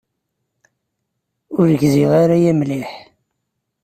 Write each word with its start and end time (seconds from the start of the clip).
Ur 1.57 1.67
gziɣ 1.81 2.11
ara 2.21 2.35
aya 2.37 2.53
mliḥ. 2.59 2.89